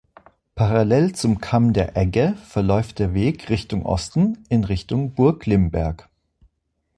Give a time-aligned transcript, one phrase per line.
[0.55, 6.09] Parallel zum Kamm der Egge verläuft der Weg Richtung Osten in Richtung Burg Limberg.